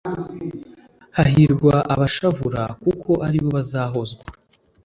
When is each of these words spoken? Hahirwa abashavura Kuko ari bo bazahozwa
Hahirwa 1.17 1.73
abashavura 1.93 2.61
Kuko 2.83 3.11
ari 3.27 3.37
bo 3.43 3.49
bazahozwa 3.57 4.23